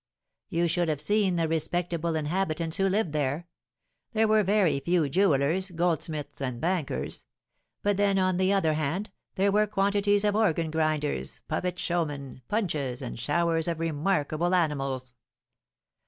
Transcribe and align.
You 0.49 0.67
should 0.67 0.89
have 0.89 0.99
seen 0.99 1.35
the 1.35 1.47
respectable 1.47 2.15
inhabitants 2.15 2.77
who 2.77 2.89
lived 2.89 3.11
there! 3.13 3.47
There 4.13 4.27
were 4.27 4.41
very 4.41 4.79
few 4.79 5.07
jewellers, 5.09 5.69
goldsmiths, 5.69 6.41
and 6.41 6.59
bankers; 6.59 7.23
but 7.83 7.97
then, 7.97 8.17
on 8.17 8.37
the 8.37 8.51
other 8.51 8.73
hand, 8.73 9.11
there 9.35 9.51
were 9.51 9.67
quantities 9.67 10.23
of 10.23 10.35
organ 10.35 10.71
grinders, 10.71 11.41
puppet 11.47 11.77
showmen, 11.77 12.41
punches, 12.47 13.03
and 13.03 13.19
showers 13.19 13.67
of 13.67 13.79
remarkable 13.79 14.55
animals. 14.55 15.13